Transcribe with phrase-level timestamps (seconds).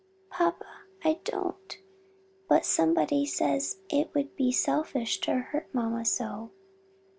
[0.31, 1.79] "Papa, I don't;
[2.49, 6.49] but somebody says it would be selfish to hurt mamma so."